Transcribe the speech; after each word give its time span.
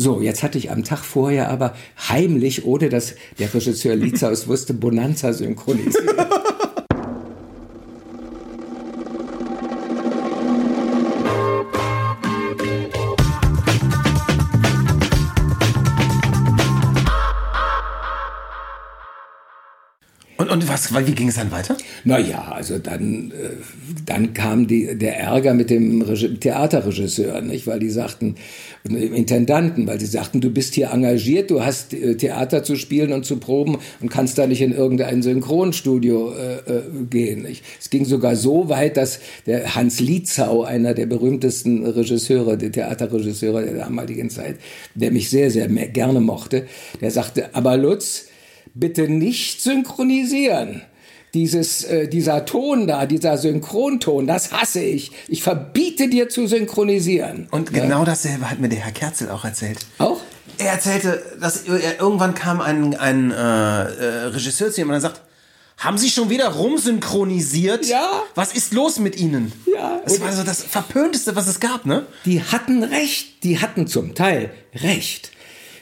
So, 0.00 0.22
jetzt 0.22 0.42
hatte 0.42 0.56
ich 0.56 0.70
am 0.70 0.82
Tag 0.82 1.04
vorher 1.04 1.50
aber 1.50 1.74
heimlich, 2.08 2.64
ohne 2.64 2.88
dass 2.88 3.16
der 3.38 3.52
Regisseur 3.52 3.94
Lizaus 3.96 4.48
wusste, 4.48 4.72
Bonanza 4.72 5.34
synchronisiert. 5.34 6.16
Und, 20.40 20.48
und 20.48 20.68
was, 20.70 20.94
wie 20.94 21.12
ging 21.12 21.28
es 21.28 21.34
dann 21.34 21.50
weiter? 21.52 21.76
Naja, 22.04 22.50
also 22.50 22.78
dann, 22.78 23.30
äh, 23.30 23.50
dann 24.06 24.32
kam 24.32 24.66
die, 24.66 24.96
der 24.96 25.18
Ärger 25.18 25.52
mit 25.52 25.68
dem 25.68 26.00
Regi 26.00 26.34
Theaterregisseur, 26.38 27.42
nicht? 27.42 27.66
weil 27.66 27.78
die 27.78 27.90
sagten, 27.90 28.36
dem 28.88 29.12
Intendanten, 29.12 29.86
weil 29.86 30.00
sie 30.00 30.06
sagten, 30.06 30.40
du 30.40 30.48
bist 30.48 30.74
hier 30.74 30.92
engagiert, 30.92 31.50
du 31.50 31.62
hast 31.62 31.92
äh, 31.92 32.16
Theater 32.16 32.62
zu 32.62 32.76
spielen 32.76 33.12
und 33.12 33.26
zu 33.26 33.36
proben 33.36 33.76
und 34.00 34.08
kannst 34.08 34.38
da 34.38 34.46
nicht 34.46 34.62
in 34.62 34.72
irgendein 34.72 35.20
Synchronstudio 35.22 36.32
äh, 36.32 36.54
äh, 36.54 36.82
gehen. 37.10 37.42
Nicht? 37.42 37.62
Es 37.78 37.90
ging 37.90 38.06
sogar 38.06 38.34
so 38.34 38.70
weit, 38.70 38.96
dass 38.96 39.20
der 39.44 39.74
Hans 39.74 40.00
Lietzau, 40.00 40.62
einer 40.62 40.94
der 40.94 41.04
berühmtesten 41.04 41.84
Regisseure, 41.84 42.56
der 42.56 42.72
Theaterregisseure 42.72 43.62
der 43.62 43.74
damaligen 43.74 44.30
Zeit, 44.30 44.56
der 44.94 45.10
mich 45.10 45.28
sehr, 45.28 45.50
sehr 45.50 45.68
gerne 45.68 46.20
mochte, 46.20 46.66
der 47.02 47.10
sagte, 47.10 47.54
aber 47.54 47.76
Lutz, 47.76 48.29
bitte 48.74 49.08
nicht 49.08 49.62
synchronisieren. 49.62 50.82
Dieses, 51.32 51.84
äh, 51.84 52.08
dieser 52.08 52.44
Ton 52.44 52.88
da, 52.88 53.06
dieser 53.06 53.38
Synchronton, 53.38 54.26
das 54.26 54.52
hasse 54.52 54.82
ich. 54.82 55.12
Ich 55.28 55.44
verbiete 55.44 56.08
dir 56.08 56.28
zu 56.28 56.48
synchronisieren. 56.48 57.46
Und 57.52 57.72
genau 57.72 58.04
dasselbe 58.04 58.50
hat 58.50 58.58
mir 58.58 58.68
der 58.68 58.80
Herr 58.80 58.92
Kerzel 58.92 59.30
auch 59.30 59.44
erzählt. 59.44 59.78
Auch? 59.98 60.20
Er 60.58 60.72
erzählte, 60.72 61.22
dass 61.40 61.62
er, 61.68 62.00
irgendwann 62.00 62.34
kam 62.34 62.60
ein, 62.60 62.96
ein 62.96 63.30
äh, 63.30 63.34
äh, 63.36 64.24
Regisseur 64.24 64.72
zu 64.72 64.80
ihm 64.80 64.88
und 64.88 64.94
er 64.94 65.00
sagt, 65.00 65.20
haben 65.80 65.96
Sie 65.96 66.10
schon 66.10 66.28
wieder 66.28 66.48
rumsynchronisiert? 66.48 67.86
Ja. 67.86 68.22
Was 68.34 68.52
ist 68.52 68.74
los 68.74 68.98
mit 68.98 69.16
Ihnen? 69.16 69.52
Ja. 69.72 70.00
Das 70.04 70.20
war 70.20 70.30
so 70.32 70.42
das 70.42 70.62
Verpönteste, 70.62 71.36
was 71.36 71.46
es 71.46 71.58
gab, 71.58 71.86
ne? 71.86 72.06
Die 72.26 72.42
hatten 72.42 72.82
recht. 72.82 73.44
Die 73.44 73.60
hatten 73.60 73.86
zum 73.86 74.14
Teil 74.14 74.50
recht. 74.74 75.30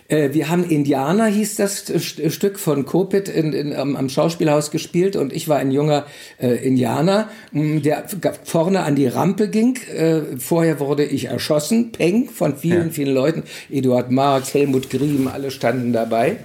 Äh, 0.08 0.32
wir 0.32 0.48
haben 0.48 0.64
Indianer, 0.64 1.26
hieß 1.26 1.56
das 1.56 1.92
Stück 1.98 2.58
von 2.58 2.86
Kopit 2.86 3.28
in, 3.28 3.52
in, 3.52 3.74
am 3.74 4.08
Schauspielhaus 4.08 4.70
gespielt 4.70 5.16
und 5.16 5.32
ich 5.32 5.48
war 5.48 5.58
ein 5.58 5.70
junger 5.70 6.06
äh, 6.40 6.54
Indianer, 6.66 7.28
der 7.52 8.04
vorne 8.44 8.80
an 8.80 8.96
die 8.96 9.06
Rampe 9.06 9.48
ging. 9.48 9.78
Äh, 9.94 10.38
vorher 10.38 10.80
wurde 10.80 11.04
ich 11.04 11.26
erschossen, 11.26 11.92
Peng, 11.92 12.30
von 12.30 12.56
vielen, 12.56 12.86
ja. 12.86 12.92
vielen 12.92 13.14
Leuten. 13.14 13.42
Eduard 13.70 14.10
Marx, 14.10 14.54
Helmut 14.54 14.88
Griem, 14.88 15.28
alle 15.28 15.50
standen 15.50 15.92
dabei. 15.92 16.38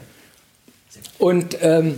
Und 1.18 1.58
ähm, 1.62 1.96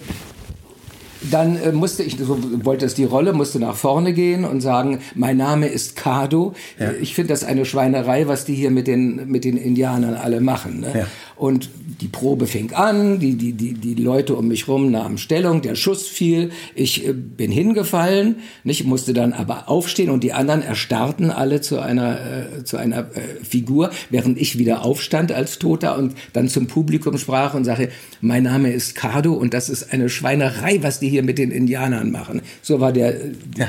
dann 1.31 1.57
äh, 1.61 1.71
musste 1.71 2.03
ich, 2.03 2.17
so 2.17 2.37
wollte 2.63 2.85
es 2.85 2.93
die 2.93 3.03
Rolle, 3.03 3.33
musste 3.33 3.59
nach 3.59 3.75
vorne 3.75 4.13
gehen 4.13 4.45
und 4.45 4.61
sagen, 4.61 4.99
mein 5.15 5.37
Name 5.37 5.67
ist 5.67 5.95
Kado. 5.95 6.53
Ja. 6.79 6.91
Ich 6.91 7.15
finde 7.15 7.33
das 7.33 7.43
eine 7.43 7.65
Schweinerei, 7.65 8.27
was 8.27 8.45
die 8.45 8.55
hier 8.55 8.71
mit 8.71 8.87
den, 8.87 9.27
mit 9.27 9.43
den 9.43 9.57
Indianern 9.57 10.15
alle 10.15 10.41
machen. 10.41 10.81
Ne? 10.81 10.91
Ja. 10.93 11.07
Und 11.35 11.69
die 12.01 12.07
Probe 12.07 12.47
fing 12.47 12.73
an, 12.73 13.19
die, 13.19 13.35
die, 13.35 13.53
die, 13.53 13.73
die 13.73 13.95
Leute 13.95 14.35
um 14.35 14.47
mich 14.47 14.67
rum 14.67 14.91
nahmen 14.91 15.17
Stellung, 15.17 15.61
der 15.61 15.75
Schuss 15.75 16.07
fiel, 16.07 16.51
ich 16.75 17.05
äh, 17.05 17.13
bin 17.13 17.51
hingefallen, 17.51 18.37
nicht, 18.63 18.85
musste 18.85 19.13
dann 19.13 19.33
aber 19.33 19.69
aufstehen 19.69 20.09
und 20.09 20.23
die 20.23 20.33
anderen 20.33 20.61
erstarrten 20.61 21.31
alle 21.31 21.61
zu 21.61 21.79
einer, 21.79 22.19
äh, 22.19 22.63
zu 22.63 22.77
einer 22.77 22.99
äh, 22.99 23.43
Figur, 23.43 23.91
während 24.09 24.39
ich 24.39 24.57
wieder 24.57 24.83
aufstand 24.83 25.31
als 25.31 25.59
Toter 25.59 25.97
und 25.97 26.15
dann 26.33 26.47
zum 26.47 26.67
Publikum 26.67 27.17
sprach 27.17 27.53
und 27.53 27.65
sagte, 27.65 27.89
mein 28.21 28.43
Name 28.43 28.71
ist 28.71 28.95
Kado 28.95 29.33
und 29.33 29.53
das 29.53 29.69
ist 29.69 29.91
eine 29.91 30.09
Schweinerei, 30.09 30.79
was 30.83 30.99
die 30.99 31.09
hier 31.09 31.23
mit 31.23 31.37
den 31.37 31.51
Indianern 31.51 32.11
machen. 32.11 32.41
So 32.61 32.79
war 32.79 32.93
der, 32.93 33.15
äh, 33.15 33.31
ja. 33.57 33.67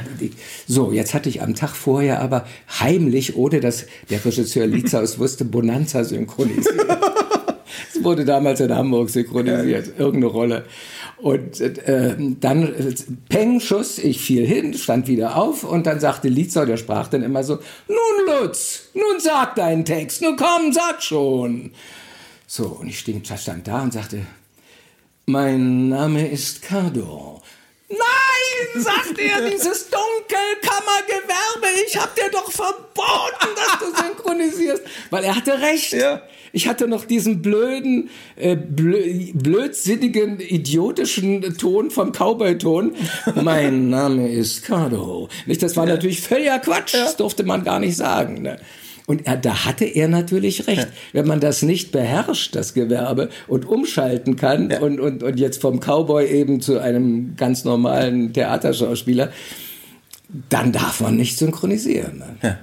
so, 0.66 0.92
jetzt 0.92 1.14
hatte 1.14 1.28
ich 1.28 1.42
am 1.42 1.54
Tag 1.54 1.74
vorher 1.74 2.20
aber 2.20 2.46
heimlich, 2.80 3.36
ohne 3.36 3.60
dass 3.60 3.86
der 4.10 4.24
Regisseur 4.24 4.66
Lizaus 4.66 5.18
wusste, 5.18 5.44
Bonanza 5.44 6.04
synchronisiert. 6.04 6.86
Wurde 8.06 8.24
damals 8.24 8.60
in 8.60 8.72
Hamburg 8.72 9.10
synchronisiert, 9.10 9.98
irgendeine 9.98 10.26
Rolle. 10.26 10.64
Und 11.16 11.60
äh, 11.60 12.14
dann 12.38 12.72
äh, 12.72 12.94
Peng, 13.28 13.58
Schuss, 13.58 13.98
ich 13.98 14.20
fiel 14.20 14.46
hin, 14.46 14.74
stand 14.74 15.08
wieder 15.08 15.36
auf 15.36 15.64
und 15.64 15.88
dann 15.88 15.98
sagte 15.98 16.28
Lietzau, 16.28 16.66
der 16.66 16.76
sprach 16.76 17.08
dann 17.08 17.24
immer 17.24 17.42
so, 17.42 17.58
nun 17.88 18.26
Lutz, 18.42 18.90
nun 18.94 19.18
sag 19.18 19.56
deinen 19.56 19.84
Text, 19.84 20.22
nun 20.22 20.36
komm, 20.36 20.72
sag 20.72 21.02
schon. 21.02 21.72
So, 22.46 22.78
und 22.80 22.86
ich 22.86 23.00
stand 23.00 23.66
da 23.66 23.82
und 23.82 23.92
sagte, 23.92 24.20
mein 25.26 25.88
Name 25.88 26.28
ist 26.28 26.62
Cardo. 26.62 27.42
Nein, 27.88 28.84
sagt 28.84 29.18
er, 29.18 29.50
dieses 29.50 29.90
Dunkelkammergewerbe, 29.90 31.66
ich 31.84 31.98
hab 31.98 32.14
dir 32.14 32.30
doch 32.30 32.52
verboten. 32.52 33.56
Weil 35.10 35.24
er 35.24 35.36
hatte 35.36 35.60
recht. 35.60 35.92
Ja. 35.92 36.22
Ich 36.52 36.68
hatte 36.68 36.88
noch 36.88 37.04
diesen 37.04 37.42
blöden, 37.42 38.08
äh, 38.36 38.56
blö 38.56 38.96
blödsinnigen, 39.34 40.40
idiotischen 40.40 41.42
Ton 41.58 41.90
vom 41.90 42.12
Cowboy-Ton. 42.12 42.94
mein 43.42 43.90
Name 43.90 44.28
ist 44.28 44.64
Cardo. 44.64 45.28
Nicht, 45.46 45.62
das 45.62 45.76
war 45.76 45.86
ja. 45.86 45.94
natürlich 45.94 46.20
völliger 46.20 46.58
Quatsch. 46.58 46.94
Ja. 46.94 47.04
Das 47.04 47.16
durfte 47.16 47.44
man 47.44 47.64
gar 47.64 47.78
nicht 47.78 47.96
sagen. 47.96 48.42
Ne? 48.42 48.58
Und 49.06 49.26
er, 49.26 49.36
da 49.36 49.64
hatte 49.64 49.84
er 49.84 50.08
natürlich 50.08 50.66
recht. 50.66 50.88
Ja. 50.88 50.88
Wenn 51.12 51.26
man 51.26 51.40
das 51.40 51.62
nicht 51.62 51.92
beherrscht, 51.92 52.56
das 52.56 52.74
Gewerbe, 52.74 53.28
und 53.46 53.64
umschalten 53.66 54.36
kann 54.36 54.70
ja. 54.70 54.80
und, 54.80 55.00
und, 55.00 55.22
und 55.22 55.38
jetzt 55.38 55.60
vom 55.60 55.80
Cowboy 55.80 56.26
eben 56.26 56.60
zu 56.60 56.80
einem 56.80 57.36
ganz 57.36 57.64
normalen 57.64 58.32
Theaterschauspieler, 58.32 59.30
dann 60.48 60.72
darf 60.72 61.00
man 61.00 61.16
nicht 61.16 61.38
synchronisieren. 61.38 62.18
Ne? 62.18 62.36
Ja. 62.42 62.58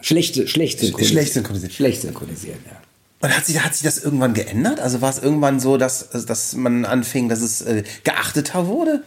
Schlecht, 0.00 0.48
schlecht 0.48 0.80
synchronisieren. 0.80 1.18
Schlecht 1.18 1.32
synchronisieren. 1.32 1.74
Schlecht 1.74 2.02
synchronisieren, 2.02 2.58
ja. 2.66 2.76
Und 3.20 3.36
hat 3.36 3.46
sich, 3.46 3.60
hat 3.60 3.74
sich 3.74 3.82
das 3.82 3.98
irgendwann 3.98 4.32
geändert? 4.32 4.78
Also 4.78 5.00
war 5.00 5.10
es 5.10 5.18
irgendwann 5.18 5.58
so, 5.58 5.76
dass, 5.76 6.10
dass 6.10 6.54
man 6.54 6.84
anfing, 6.84 7.28
dass 7.28 7.40
es 7.40 7.62
äh, 7.62 7.82
geachteter 8.04 8.68
wurde? 8.68 9.02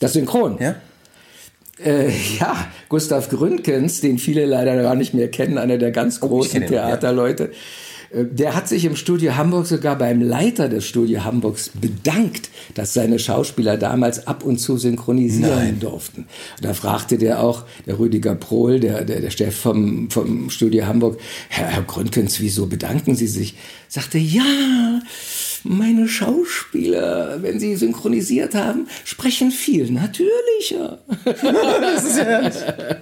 Das 0.00 0.12
Synchron? 0.12 0.58
Ja. 0.60 0.74
Äh, 1.82 2.10
ja, 2.38 2.68
Gustav 2.88 3.30
Gründgens, 3.30 4.00
den 4.00 4.18
viele 4.18 4.44
leider 4.44 4.82
gar 4.82 4.94
nicht 4.94 5.14
mehr 5.14 5.30
kennen, 5.30 5.56
einer 5.56 5.78
der 5.78 5.92
ganz 5.92 6.18
oh, 6.20 6.28
großen 6.28 6.62
oh, 6.64 6.66
Theaterleute. 6.66 7.44
Ja 7.44 7.58
der 8.10 8.54
hat 8.54 8.68
sich 8.68 8.86
im 8.86 8.96
Studio 8.96 9.36
Hamburg 9.36 9.66
sogar 9.66 9.96
beim 9.96 10.22
Leiter 10.22 10.68
des 10.70 10.86
Studio 10.86 11.24
Hamburgs 11.24 11.70
bedankt, 11.74 12.48
dass 12.74 12.94
seine 12.94 13.18
Schauspieler 13.18 13.76
damals 13.76 14.26
ab 14.26 14.44
und 14.44 14.58
zu 14.58 14.78
synchronisieren 14.78 15.50
Nein. 15.50 15.80
durften. 15.80 16.26
Und 16.56 16.64
da 16.64 16.72
fragte 16.72 17.18
der 17.18 17.42
auch, 17.42 17.64
der 17.86 17.98
Rüdiger 17.98 18.34
Prohl, 18.34 18.80
der, 18.80 19.04
der, 19.04 19.20
der 19.20 19.30
Chef 19.30 19.54
vom, 19.54 20.10
vom 20.10 20.48
Studio 20.48 20.86
Hamburg, 20.86 21.20
Herr, 21.50 21.66
Herr 21.66 21.82
Gründgens, 21.82 22.40
wieso 22.40 22.66
bedanken 22.66 23.14
Sie 23.14 23.26
sich? 23.26 23.56
Sagte, 23.88 24.16
ja, 24.16 25.02
meine 25.64 26.08
Schauspieler, 26.08 27.42
wenn 27.42 27.60
sie 27.60 27.76
synchronisiert 27.76 28.54
haben, 28.54 28.86
sprechen 29.04 29.50
viel 29.50 29.90
natürlicher. 29.90 30.98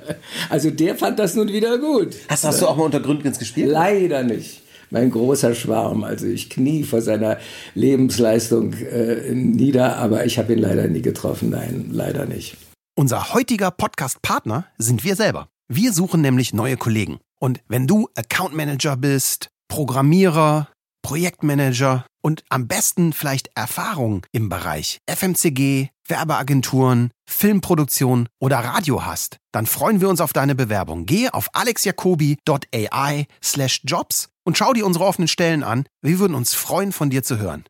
also 0.48 0.70
der 0.70 0.96
fand 0.96 1.18
das 1.18 1.34
nun 1.34 1.48
wieder 1.48 1.78
gut. 1.78 2.16
Hast, 2.28 2.44
hast 2.44 2.62
du 2.62 2.66
auch 2.66 2.76
mal 2.76 2.84
unter 2.84 3.00
Gründgens 3.00 3.38
gespielt? 3.38 3.68
Leider 3.70 4.22
nicht 4.22 4.62
mein 4.90 5.10
großer 5.10 5.54
Schwarm. 5.54 6.04
Also 6.04 6.26
ich 6.26 6.50
knie 6.50 6.84
vor 6.84 7.02
seiner 7.02 7.38
Lebensleistung 7.74 8.72
äh, 8.74 9.32
nieder, 9.34 9.96
aber 9.96 10.24
ich 10.24 10.38
habe 10.38 10.52
ihn 10.52 10.58
leider 10.58 10.88
nie 10.88 11.02
getroffen. 11.02 11.50
Nein, 11.50 11.88
leider 11.90 12.26
nicht. 12.26 12.56
Unser 12.94 13.34
heutiger 13.34 13.70
Podcast-Partner 13.70 14.66
sind 14.78 15.04
wir 15.04 15.16
selber. 15.16 15.48
Wir 15.68 15.92
suchen 15.92 16.20
nämlich 16.20 16.54
neue 16.54 16.76
Kollegen. 16.76 17.18
Und 17.38 17.60
wenn 17.68 17.86
du 17.86 18.08
Account 18.14 18.54
Manager 18.54 18.96
bist, 18.96 19.50
Programmierer, 19.68 20.68
Projektmanager 21.02 22.06
und 22.22 22.42
am 22.48 22.66
besten 22.66 23.12
vielleicht 23.12 23.50
Erfahrung 23.54 24.26
im 24.32 24.48
Bereich 24.48 24.98
FMCG, 25.08 25.90
Werbeagenturen, 26.08 27.10
Filmproduktion 27.28 28.28
oder 28.40 28.58
Radio 28.58 29.04
hast, 29.04 29.36
dann 29.52 29.66
freuen 29.66 30.00
wir 30.00 30.08
uns 30.08 30.20
auf 30.20 30.32
deine 30.32 30.54
Bewerbung. 30.54 31.06
Gehe 31.06 31.32
auf 31.34 31.48
alexjacobi.ai 31.52 33.26
slash 33.42 33.82
jobs 33.84 34.28
und 34.46 34.56
schau 34.56 34.72
dir 34.72 34.86
unsere 34.86 35.04
offenen 35.04 35.26
Stellen 35.28 35.64
an. 35.64 35.86
Wir 36.02 36.20
würden 36.20 36.36
uns 36.36 36.54
freuen, 36.54 36.92
von 36.92 37.10
dir 37.10 37.24
zu 37.24 37.38
hören. 37.38 37.64